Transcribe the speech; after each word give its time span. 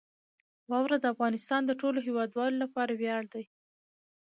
واوره 0.69 0.97
د 0.99 1.05
افغانستان 1.13 1.61
د 1.65 1.71
ټولو 1.81 1.99
هیوادوالو 2.07 2.61
لپاره 2.63 2.91
ویاړ 3.01 3.23
دی. 3.33 3.45